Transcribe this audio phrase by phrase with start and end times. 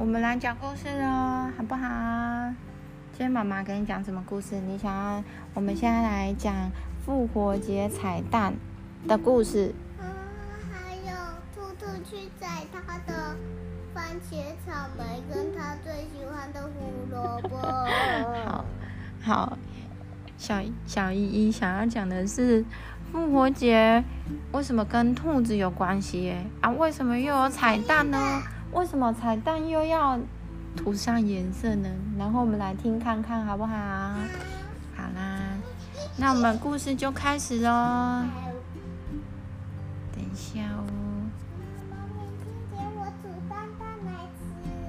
[0.00, 1.84] 我们来讲故事喽，好不好？
[3.10, 4.54] 今天妈妈给你讲什么故事？
[4.60, 5.24] 你想要？
[5.54, 6.54] 我们现在来讲
[7.04, 8.54] 复活节彩蛋
[9.08, 9.74] 的故事。
[9.98, 10.06] 嗯，
[10.70, 11.10] 还有
[11.52, 13.34] 兔兔去摘它的
[13.92, 17.56] 番茄、草莓，跟它最喜欢的胡萝卜。
[18.46, 18.64] 好，
[19.20, 19.58] 好，
[20.36, 22.64] 小小依依想要讲的是
[23.10, 24.04] 复活节
[24.52, 26.36] 为什么跟兔子有关系？
[26.60, 28.40] 啊，为什么又有彩蛋呢？
[28.72, 30.18] 为什么彩蛋又要
[30.76, 31.88] 涂上颜色呢？
[32.18, 33.76] 然后我们来听看看好不好？
[34.96, 35.38] 好啦，
[36.16, 38.24] 那我们故事就开始喽。
[40.12, 40.84] 等一下哦。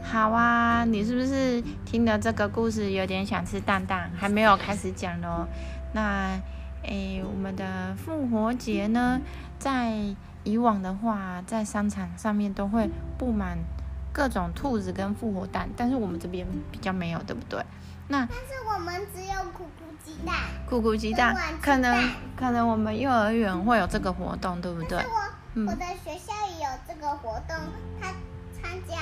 [0.04, 4.12] 好啊，你是不是听了这个故事有点想吃蛋蛋？
[4.18, 5.48] 还没有开始讲哦。
[5.94, 6.40] 那，
[6.84, 9.22] 诶，我们的复活节呢，
[9.60, 9.94] 在
[10.44, 13.58] 以往的话，在商场上面都会布满
[14.12, 17.64] 各种兔子跟复活蛋，但是我们这边比较没有，对不对？
[18.08, 20.36] 那但是我们只有苦苦鸡蛋。
[20.70, 24.98] 咕咕鸡蛋可能可能我们幼儿园会有这个活动，对不对？
[24.98, 27.56] 我、嗯我的学校也有这个活动，
[28.00, 28.08] 他
[28.60, 28.96] 参加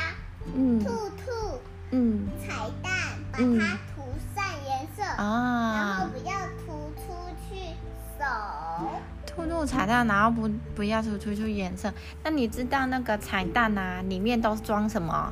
[0.53, 2.91] 嗯兔兔嗯彩蛋，
[3.31, 3.86] 把嗯它涂
[9.67, 11.93] 彩蛋，然后不不要涂出去颜色。
[12.23, 15.31] 那你知道那个彩蛋啊，里面都是装什么？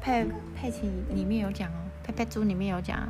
[0.00, 3.08] 佩佩奇里面有讲哦，佩佩猪里面有讲啊，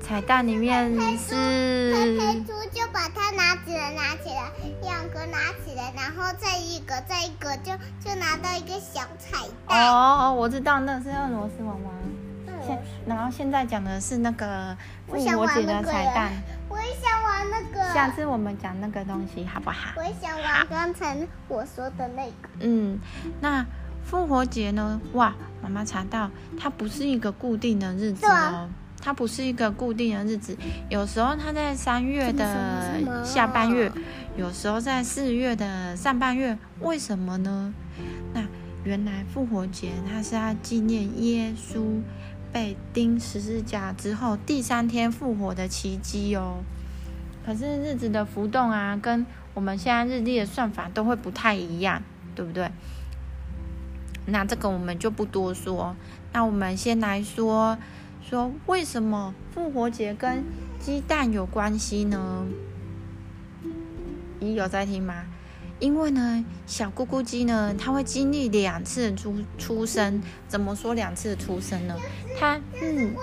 [0.00, 9.90] 彩蛋里面佩是佩佩猪就把它拿起来，拿起来，两个拿起来，然后再一个，再一个，就就拿到一个小彩蛋。
[9.90, 11.92] 哦，我知道那是俄罗斯娃娃。
[12.64, 14.76] 现嗯然后现在讲的是那个
[15.08, 16.30] 复活节的彩蛋，
[17.52, 17.92] 那个。
[17.92, 19.92] 下次我们讲那个东西好不好？
[19.96, 22.48] 我想玩刚才我说的那个。
[22.60, 22.98] 嗯，
[23.40, 23.64] 那
[24.02, 24.98] 复活节呢？
[25.12, 28.68] 哇，妈妈查到它不是一个固定的日子哦
[29.04, 30.56] 它不是一个固定的日子，
[30.88, 33.90] 有时候它在三月的下半月，
[34.36, 37.74] 有时候在四月的上半月，为什么呢？
[38.32, 38.44] 那
[38.84, 42.00] 原来复活节它是要纪念耶稣
[42.52, 46.62] 被钉十字架之后第三天复活的奇迹哦。
[47.44, 52.02] 可是日子的浮动啊，跟我们现在日历的算法都会不太一样，
[52.34, 52.70] 对不对？
[54.26, 55.96] 那这个我们就不多说。
[56.32, 57.76] 那我们先来说
[58.22, 60.44] 说为什么复活节跟
[60.78, 62.46] 鸡蛋有关系呢？
[64.38, 65.24] 你有在听吗？
[65.80, 70.22] 因为呢，小咕咕鸡呢，它会经历两次出出生。
[70.46, 71.96] 怎么说两次出生呢？
[72.38, 73.14] 它嗯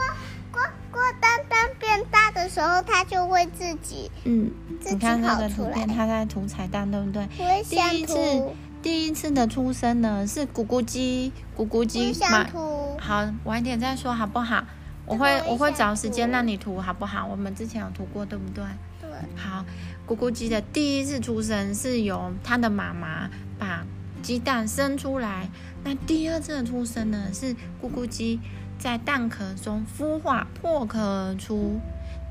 [1.09, 5.88] 过过蛋蛋变大的时候，它就会自己嗯，自己你看那跑出来个图片，。
[5.88, 7.28] 它在涂彩蛋，对不对？
[7.40, 8.44] 我也想第一次，
[8.81, 12.96] 第一次的出生呢是咕咕鸡，咕咕鸡也想涂。
[13.00, 14.64] 好，晚一点再说好不好？
[15.06, 17.25] 我会我会找时间让你涂好不好？
[17.25, 18.64] 我们之前有涂过，对不对？
[19.02, 19.66] 对，好，
[20.08, 23.84] 咕咕鸡的第一次出生是由它的妈妈把
[24.22, 25.50] 鸡蛋生出来，
[25.84, 28.40] 那第二次的出生呢是咕咕鸡
[28.79, 31.79] 在蛋壳中孵化破壳而出。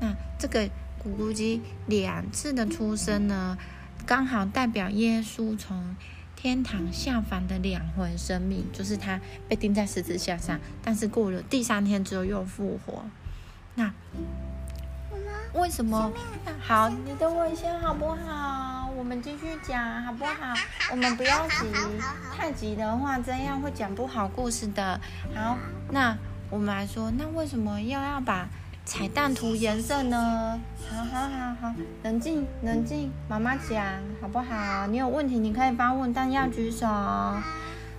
[0.01, 0.65] 那这个
[1.01, 3.57] 咕咕鸡两次的出生呢，
[4.05, 5.95] 刚好代表耶稣从
[6.35, 13.05] 天堂下凡的两回生命，就是他被钉在十字架上，但是过了第三天之后又复活。
[13.75, 13.93] 那
[15.53, 16.11] 为什么？
[16.61, 18.89] 好，你等我一下好不好？
[18.97, 20.53] 我们继续讲好不好？
[20.91, 21.65] 我们不要急，
[22.35, 24.99] 太急的话这样会讲不好故事的。
[25.35, 25.57] 好，
[25.91, 26.17] 那
[26.49, 28.49] 我们来说，那为什么要要把
[28.83, 30.59] 彩蛋涂颜色呢？
[30.89, 33.85] 好好好好，冷静冷静，妈妈讲
[34.19, 34.87] 好不好？
[34.87, 36.87] 你有问题你可以发问，但要举手。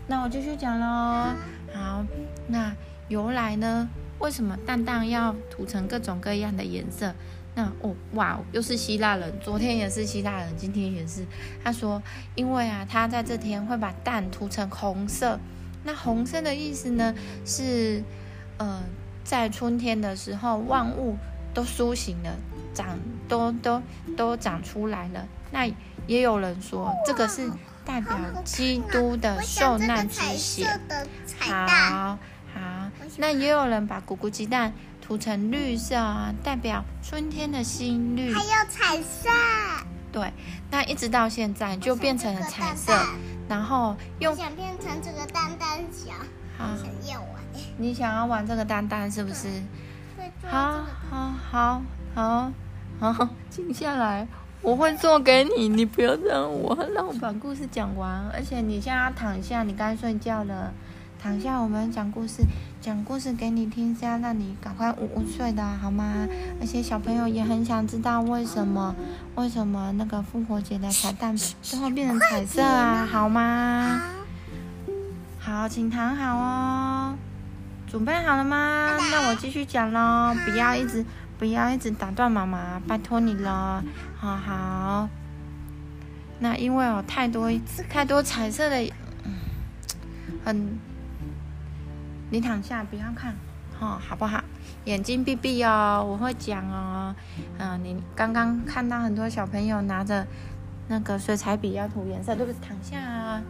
[0.09, 1.33] 那我继续讲喽。
[1.73, 2.05] 好，
[2.49, 2.75] 那
[3.07, 3.89] 由来呢？
[4.19, 7.15] 为什么蛋蛋要涂成各种各样的颜色？
[7.55, 11.25] 那哦哇，又是希腊人，昨天也是希腊人，今天也是。
[11.63, 12.03] 他说，
[12.35, 15.39] 因为啊，他在这天会把蛋涂成红色。
[15.85, 17.15] 那红色的意思呢，
[17.47, 18.03] 是
[18.61, 18.83] 呃，
[19.25, 21.17] 在春天的时候，万物
[21.55, 22.37] 都苏醒了，
[22.75, 23.83] 长都都
[24.19, 25.27] 都长出来了。
[25.51, 25.67] 那
[26.07, 27.51] 也有人说，这个是
[27.87, 28.15] 代表
[28.45, 30.67] 基督的受难之彩血。
[31.39, 32.19] 好
[32.53, 38.45] 好，那也有人把咕咕鸡蛋涂成绿色啊，代表春天的新绿还。
[38.45, 39.31] 有彩色，
[40.13, 40.31] 对，
[40.71, 42.93] 那一直到现在就变成了彩色
[43.49, 46.13] 然后蛋用想变成这个蛋蛋小，
[46.61, 47.31] 好，想要玩。
[47.79, 49.49] 你想要玩这个蛋蛋是不是？
[50.47, 51.83] 好好好
[52.15, 52.53] 好
[53.13, 54.29] 好，静下来，
[54.61, 58.29] 我会做给你，你不要让我，让我把故事讲完。
[58.35, 60.73] 而且你现在要躺下，你该睡觉了。
[61.23, 62.43] 躺下，我们讲故事，
[62.81, 66.27] 讲故事给你听，是要让你赶快午午睡的，好吗？
[66.61, 68.95] 而且小朋友也很想知道为什么，
[69.37, 73.07] 为什么那个复活节的彩蛋最后变成彩色啊？
[73.11, 74.03] 好吗？
[75.51, 77.17] 好，请躺好哦。
[77.89, 78.97] 准备好了吗？
[79.11, 81.05] 那我继续讲喽，不要一直
[81.41, 83.83] 不要一直打断妈妈，拜托你了。
[84.17, 85.09] 好好。
[86.39, 87.51] 那因为哦，太多
[87.89, 88.93] 太多彩色的，
[90.45, 90.79] 很。
[92.31, 93.35] 你躺下，不要看，
[93.81, 94.41] 哦，好不好？
[94.85, 97.13] 眼睛闭闭哦，我会讲哦。
[97.59, 100.25] 嗯，你刚刚看到很多小朋友拿着
[100.87, 102.61] 那个水彩笔要涂颜色，对不对？
[102.61, 103.43] 躺下啊，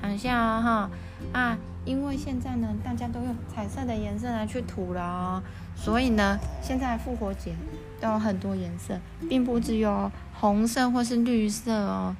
[0.00, 0.90] 躺下啊，哈
[1.32, 1.58] 啊！
[1.84, 5.42] 因为现在呢，大家都用彩色的颜色来去涂了哦，
[5.74, 7.54] 所以呢，现在复活节
[8.00, 8.98] 都有很多颜色，
[9.28, 12.14] 并不只有红色或是绿色哦。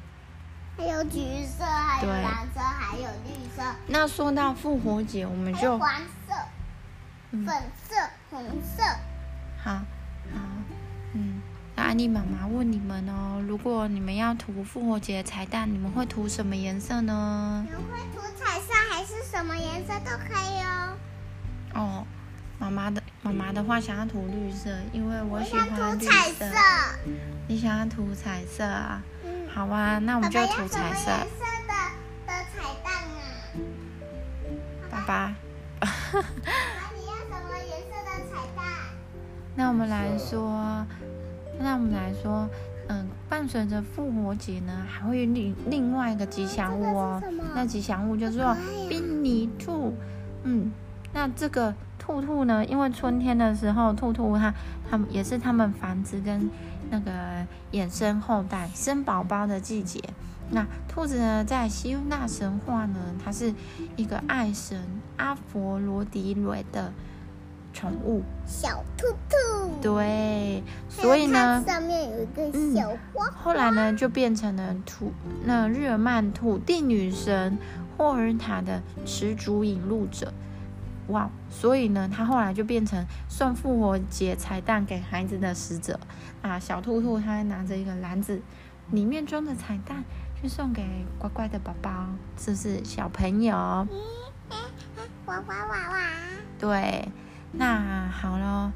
[0.78, 3.62] 还有橘色，还有蓝色，还有绿色。
[3.88, 5.90] 那说到复活节，我们就黄
[6.26, 6.34] 色、
[7.30, 7.96] 粉色、
[8.30, 8.82] 红色。
[9.62, 9.82] 好，
[11.88, 17.64] 安妮妈妈问你们哦，如果你们要涂复活节彩蛋，你们会涂什么颜色呢？
[17.66, 17.82] 你会
[18.14, 20.98] 涂彩色还是什么颜色都可以哦。
[21.72, 22.06] 哦，
[22.58, 25.66] 妈妈的妈妈的话想要涂绿色，因为我喜欢
[25.98, 26.04] 绿
[26.34, 26.44] 色。
[27.46, 29.02] 你想要涂彩色啊？
[29.50, 31.10] 好啊，那我们就涂彩色。
[31.10, 31.72] 颜色的
[32.26, 33.16] 的彩蛋啊？
[34.90, 35.34] 爸爸。
[35.80, 38.62] 你要什么颜色的彩蛋？
[39.54, 40.86] 那我们来说，
[41.58, 42.48] 那我们来说，
[42.88, 47.22] 嗯，伴随着复活节呢，还会另另外一个吉祥物哦。
[47.54, 48.56] 那吉祥物叫做
[48.88, 49.94] 宾尼兔。
[50.44, 50.70] 嗯，
[51.12, 54.54] 那这个兔兔呢，因为春天的时候，兔兔它
[54.90, 56.50] 它们也是它们繁殖跟。
[56.90, 57.12] 那个
[57.72, 60.02] 衍生后代、生宝宝的季节，
[60.52, 63.52] 那兔子呢，在希腊神话呢，它是
[63.94, 64.82] 一个爱神
[65.18, 66.90] 阿佛罗狄蕊的
[67.74, 69.36] 宠物，小兔兔。
[69.80, 73.30] 对，所以呢，上面有一个小花。
[73.30, 75.12] 后来呢，就变成了土
[75.44, 77.56] 那日耳曼土地女神
[77.96, 80.32] 霍尔塔的始祖引路者。
[81.08, 85.98] 哇，所以呢，他后来就变成送复活节彩蛋给孩子的使者
[86.42, 86.58] 啊！
[86.58, 88.42] 小兔兔它拿着一个篮子，
[88.90, 90.04] 里面装的彩蛋，
[90.38, 90.84] 去送给
[91.18, 91.90] 乖乖的宝宝，
[92.36, 93.56] 是不是小朋友？
[93.56, 93.86] 哇
[95.26, 95.98] 哇哇哇！
[96.58, 97.08] 对，
[97.52, 98.67] 那好了，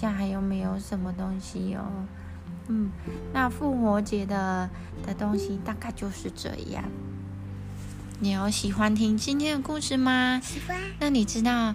[0.00, 1.84] 下还有没有什么东西哦。
[2.68, 2.90] 嗯，
[3.34, 4.70] 那复活节的
[5.06, 6.84] 的东西大概就是这样。
[8.20, 10.40] 你有喜欢听今天的故事吗？
[10.42, 10.78] 喜欢。
[10.98, 11.74] 那你知道，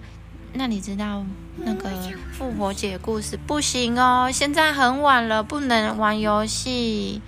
[0.54, 1.24] 那你知道
[1.56, 1.90] 那个
[2.32, 7.22] 复活节故事不行哦，现在很晚了，不能玩游戏。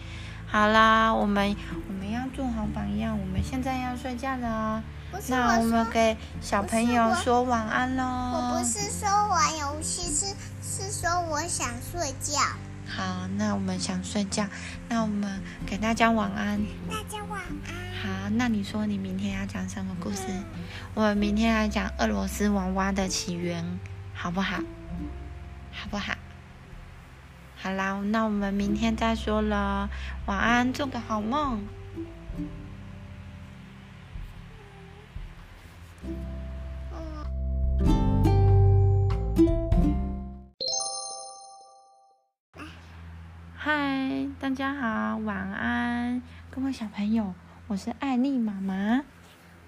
[0.46, 1.54] 好啦，我们
[1.88, 4.82] 我们要做好榜样，我们现在要睡觉了哦。
[5.28, 8.04] 那我们给小朋友说晚安喽。
[8.04, 10.34] 我不是说玩游戏，是
[10.78, 12.38] 是说我想睡觉。
[12.86, 14.46] 好，那我们想睡觉，
[14.88, 16.62] 那我们给大家晚安。
[16.88, 17.74] 大家晚安。
[18.00, 20.22] 好，那你说你明天要讲什么故事？
[20.94, 23.80] 我们明天来讲俄罗斯娃娃的起源，
[24.14, 24.58] 好不好？
[25.72, 26.14] 好不好？
[27.56, 29.90] 好啦，那我们明天再说了。
[30.26, 31.64] 晚安，做个好梦。
[44.58, 47.32] 家好，晚安，各位小朋友，
[47.68, 49.04] 我是艾丽妈妈，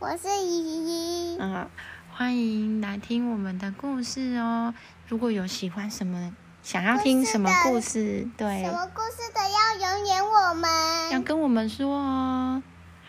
[0.00, 1.68] 我是依依，嗯，
[2.12, 4.74] 欢迎来听我们的故事哦。
[5.06, 10.68] 如果有喜欢什么，想要听什么故事，对，什么故事的要留言我们，
[11.12, 12.60] 要跟我们说哦。